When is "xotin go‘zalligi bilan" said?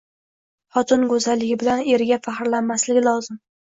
0.77-1.87